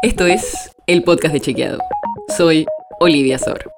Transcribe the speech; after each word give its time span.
Esto 0.00 0.26
es 0.26 0.70
el 0.86 1.02
podcast 1.02 1.34
de 1.34 1.40
Chequeado. 1.40 1.80
Soy 2.36 2.66
Olivia 3.00 3.36
Sor. 3.36 3.72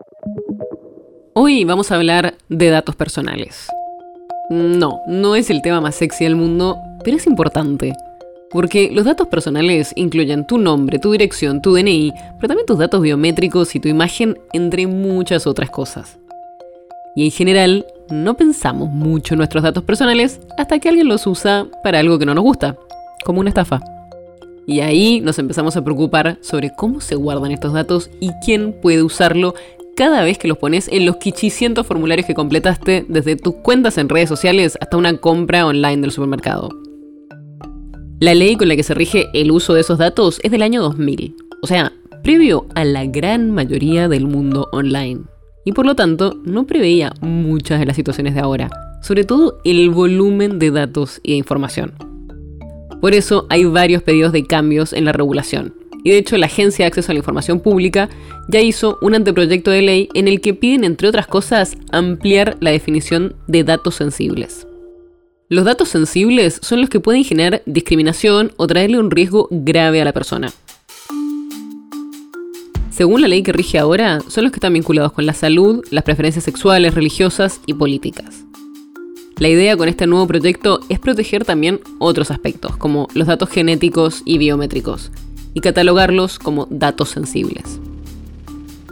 Hoy 1.33 1.65
vamos 1.65 1.91
a 1.91 1.95
hablar 1.95 2.35
de 2.51 2.69
datos 2.69 2.95
personales. 2.95 3.69
No, 4.51 5.01
no 5.07 5.35
es 5.35 5.49
el 5.49 5.63
tema 5.63 5.81
más 5.81 5.95
sexy 5.95 6.25
del 6.25 6.37
mundo, 6.37 6.77
pero 7.03 7.17
es 7.17 7.27
importante. 7.27 7.95
Porque 8.51 8.91
los 8.93 9.07
datos 9.07 9.29
personales 9.29 9.95
incluyen 9.97 10.47
tu 10.47 10.59
nombre, 10.59 10.99
tu 10.99 11.13
dirección, 11.13 11.63
tu 11.63 11.75
DNI, 11.75 12.13
pero 12.37 12.49
también 12.49 12.67
tus 12.67 12.79
datos 12.79 13.01
biométricos 13.01 13.75
y 13.75 13.81
tu 13.81 13.89
imagen, 13.89 14.39
entre 14.53 14.87
muchas 14.87 15.47
otras 15.47 15.71
cosas. 15.71 16.19
Y 17.17 17.25
en 17.25 17.31
general, 17.31 17.87
no 18.11 18.37
pensamos 18.37 18.91
mucho 18.91 19.33
en 19.33 19.39
nuestros 19.39 19.63
datos 19.63 19.85
personales 19.85 20.39
hasta 20.59 20.81
que 20.81 20.91
alguien 20.91 21.09
los 21.09 21.27
usa 21.27 21.67
para 21.83 21.99
algo 21.99 22.19
que 22.19 22.27
no 22.27 22.35
nos 22.35 22.45
gusta, 22.45 22.77
como 23.25 23.41
una 23.41 23.49
estafa. 23.49 23.81
Y 24.71 24.83
ahí 24.83 25.21
nos 25.21 25.41
empezamos 25.41 25.77
a 25.77 25.83
preocupar 25.83 26.39
sobre 26.43 26.71
cómo 26.71 27.01
se 27.01 27.17
guardan 27.17 27.51
estos 27.51 27.73
datos 27.73 28.09
y 28.21 28.31
quién 28.45 28.73
puede 28.73 29.03
usarlo 29.03 29.53
cada 29.97 30.23
vez 30.23 30.39
que 30.39 30.47
los 30.47 30.59
pones 30.59 30.87
en 30.87 31.07
los 31.07 31.17
quichicientos 31.17 31.89
formularios 31.89 32.25
que 32.25 32.35
completaste 32.35 33.05
desde 33.09 33.35
tus 33.35 33.57
cuentas 33.57 33.99
en 33.99 34.09
redes 34.09 34.29
sociales 34.29 34.79
hasta 34.81 34.97
una 34.97 35.17
compra 35.17 35.67
online 35.67 35.97
del 35.97 36.13
supermercado. 36.13 36.69
La 38.21 38.33
ley 38.33 38.55
con 38.55 38.69
la 38.69 38.77
que 38.77 38.85
se 38.85 38.95
rige 38.95 39.27
el 39.35 39.51
uso 39.51 39.75
de 39.75 39.81
esos 39.81 39.99
datos 39.99 40.39
es 40.45 40.53
del 40.53 40.63
año 40.63 40.83
2000, 40.83 41.35
o 41.63 41.67
sea, 41.67 41.93
previo 42.23 42.69
a 42.77 42.85
la 42.85 43.07
gran 43.07 43.51
mayoría 43.51 44.07
del 44.07 44.29
mundo 44.29 44.69
online. 44.71 45.23
Y 45.65 45.73
por 45.73 45.85
lo 45.85 45.97
tanto, 45.97 46.41
no 46.45 46.69
preveía 46.69 47.13
muchas 47.23 47.81
de 47.81 47.87
las 47.87 47.97
situaciones 47.97 48.37
de 48.37 48.41
ahora, 48.41 48.71
sobre 49.03 49.25
todo 49.25 49.59
el 49.65 49.91
volumen 49.91 50.61
de 50.61 50.71
datos 50.71 51.19
y 51.25 51.33
de 51.33 51.39
información. 51.39 52.10
Por 53.01 53.15
eso 53.15 53.47
hay 53.49 53.65
varios 53.65 54.03
pedidos 54.03 54.33
de 54.33 54.45
cambios 54.45 54.93
en 54.93 55.05
la 55.05 55.13
regulación. 55.13 55.75
Y 56.03 56.11
de 56.11 56.19
hecho 56.19 56.37
la 56.37 56.47
Agencia 56.47 56.85
de 56.85 56.89
Acceso 56.89 57.13
a 57.13 57.15
la 57.15 57.19
Información 57.19 57.61
Pública 57.61 58.09
ya 58.49 58.61
hizo 58.61 58.99
un 59.03 59.15
anteproyecto 59.15 59.71
de 59.71 59.83
ley 59.83 60.09
en 60.15 60.29
el 60.29 60.41
que 60.41 60.55
piden, 60.55 60.85
entre 60.85 61.09
otras 61.09 61.27
cosas, 61.27 61.77
ampliar 61.93 62.57
la 62.61 62.71
definición 62.71 63.37
de 63.47 63.65
datos 63.65 63.97
sensibles. 63.97 64.67
Los 65.49 65.65
datos 65.65 65.89
sensibles 65.89 66.61
son 66.63 66.81
los 66.81 66.89
que 66.89 67.01
pueden 67.01 67.25
generar 67.25 67.63
discriminación 67.67 68.53
o 68.57 68.67
traerle 68.67 68.99
un 68.99 69.11
riesgo 69.11 69.49
grave 69.51 70.01
a 70.01 70.05
la 70.05 70.13
persona. 70.13 70.53
Según 72.91 73.23
la 73.23 73.29
ley 73.29 73.43
que 73.43 73.53
rige 73.53 73.79
ahora, 73.79 74.21
son 74.29 74.45
los 74.45 74.53
que 74.53 74.59
están 74.59 74.75
vinculados 74.75 75.13
con 75.13 75.27
la 75.27 75.33
salud, 75.33 75.85
las 75.91 76.05
preferencias 76.05 76.45
sexuales, 76.45 76.95
religiosas 76.95 77.61
y 77.67 77.75
políticas. 77.75 78.45
La 79.41 79.49
idea 79.49 79.75
con 79.75 79.89
este 79.89 80.07
nuevo 80.07 80.27
proyecto 80.27 80.81
es 80.91 80.99
proteger 80.99 81.47
también 81.47 81.81
otros 81.99 82.31
aspectos, 82.31 82.77
como 82.77 83.09
los 83.15 83.27
datos 83.27 83.49
genéticos 83.49 84.21
y 84.27 84.37
biométricos, 84.37 85.11
y 85.55 85.61
catalogarlos 85.61 86.39
como 86.39 86.67
datos 86.69 87.09
sensibles. 87.09 87.81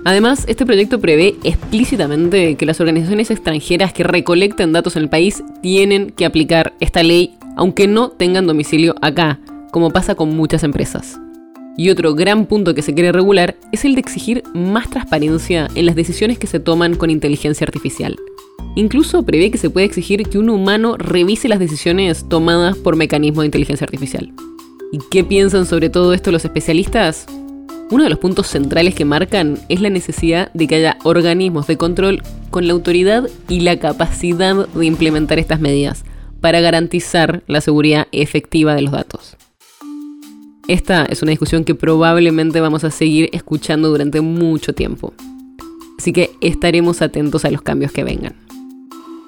Además, 0.07 0.47
este 0.49 0.65
proyecto 0.65 1.01
prevé 1.01 1.37
explícitamente 1.45 2.55
que 2.55 2.65
las 2.65 2.81
organizaciones 2.81 3.31
extranjeras 3.31 3.93
que 3.93 4.05
recolecten 4.05 4.73
datos 4.73 4.97
en 4.97 5.03
el 5.03 5.11
país 5.11 5.45
tienen 5.61 6.13
que 6.13 6.25
aplicar 6.25 6.73
esta 6.81 7.03
ley 7.03 7.35
aunque 7.55 7.87
no 7.87 8.09
tengan 8.09 8.47
domicilio 8.47 8.95
acá, 9.03 9.41
como 9.71 9.91
pasa 9.91 10.15
con 10.15 10.35
muchas 10.35 10.63
empresas. 10.63 11.21
Y 11.77 11.91
otro 11.91 12.15
gran 12.15 12.47
punto 12.47 12.75
que 12.75 12.81
se 12.81 12.95
quiere 12.95 13.13
regular 13.13 13.57
es 13.71 13.85
el 13.85 13.95
de 13.95 14.01
exigir 14.01 14.43
más 14.55 14.89
transparencia 14.89 15.69
en 15.75 15.85
las 15.85 15.95
decisiones 15.95 16.39
que 16.39 16.47
se 16.47 16.59
toman 16.59 16.95
con 16.95 17.11
inteligencia 17.11 17.67
artificial. 17.67 18.17
Incluso 18.79 19.25
prevé 19.25 19.51
que 19.51 19.59
se 19.59 19.71
puede 19.71 19.87
exigir 19.87 20.23
que 20.29 20.39
un 20.39 20.49
humano 20.49 20.97
revise 20.97 21.49
las 21.49 21.59
decisiones 21.59 22.29
tomadas 22.29 22.77
por 22.77 22.95
mecanismos 22.95 23.43
de 23.43 23.47
inteligencia 23.47 23.85
artificial. 23.85 24.33
¿Y 24.93 25.01
qué 25.11 25.25
piensan 25.25 25.67
sobre 25.67 25.91
todo 25.91 26.15
esto 26.15 26.31
los 26.31 26.45
especialistas? 26.45 27.27
Uno 27.91 28.05
de 28.05 28.11
los 28.11 28.21
puntos 28.21 28.47
centrales 28.47 28.95
que 28.95 29.05
marcan 29.05 29.59
es 29.69 29.81
la 29.81 29.91
necesidad 29.91 30.53
de 30.53 30.69
que 30.69 30.77
haya 30.77 30.97
organismos 31.03 31.67
de 31.67 31.77
control 31.77 32.23
con 32.51 32.69
la 32.69 32.73
autoridad 32.73 33.29
y 33.49 33.63
la 33.63 33.81
capacidad 33.81 34.69
de 34.69 34.87
implementar 34.87 35.41
estas 35.41 35.59
medidas 35.59 36.05
para 36.41 36.61
garantizar 36.61 37.43
la 37.49 37.61
seguridad 37.61 38.07
efectiva 38.13 38.77
de 38.77 38.83
los 38.83 38.93
datos. 38.93 39.37
Esta 40.69 41.05
es 41.05 41.21
una 41.21 41.31
discusión 41.31 41.65
que 41.65 41.75
probablemente 41.75 42.61
vamos 42.61 42.85
a 42.85 42.93
seguir 42.93 43.29
escuchando 43.33 43.89
durante 43.89 44.21
mucho 44.21 44.73
tiempo. 44.73 45.15
Así 45.99 46.13
que 46.13 46.31
estaremos 46.41 47.03
atentos 47.03 47.45
a 47.45 47.51
los 47.51 47.63
cambios 47.63 47.91
que 47.91 48.05
vengan. 48.05 48.48